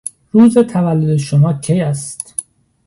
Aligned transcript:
روز 0.31 0.57
تولد 0.57 1.17
شما 1.17 1.53
کی 1.53 1.81
است؟ 1.81 2.35